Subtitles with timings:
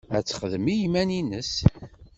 [0.17, 1.53] Ad texdem i yiman-nnes.